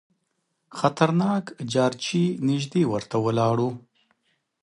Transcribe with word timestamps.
خطرناک 0.79 1.43
جارچي 1.73 2.23
نیژدې 2.47 2.83
ورته 2.91 3.17
ولاړ 3.25 3.55
وو. 3.63 3.71